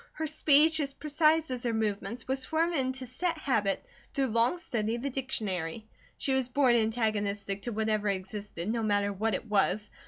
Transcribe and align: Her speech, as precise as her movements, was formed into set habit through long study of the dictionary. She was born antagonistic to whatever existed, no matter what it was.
Her 0.13 0.25
speech, 0.25 0.79
as 0.79 0.95
precise 0.95 1.51
as 1.51 1.61
her 1.61 1.73
movements, 1.75 2.27
was 2.27 2.43
formed 2.43 2.75
into 2.75 3.05
set 3.05 3.37
habit 3.37 3.85
through 4.15 4.29
long 4.29 4.57
study 4.57 4.95
of 4.95 5.03
the 5.03 5.11
dictionary. 5.11 5.85
She 6.17 6.33
was 6.33 6.49
born 6.49 6.73
antagonistic 6.75 7.61
to 7.61 7.71
whatever 7.71 8.07
existed, 8.07 8.67
no 8.67 8.81
matter 8.81 9.13
what 9.13 9.35
it 9.35 9.45
was. 9.47 9.91